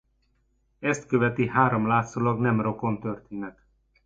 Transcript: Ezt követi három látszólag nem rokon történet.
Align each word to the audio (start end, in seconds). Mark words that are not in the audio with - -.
Ezt 0.79 1.05
követi 1.05 1.47
három 1.47 1.87
látszólag 1.87 2.39
nem 2.39 2.61
rokon 2.61 2.99
történet. 2.99 3.65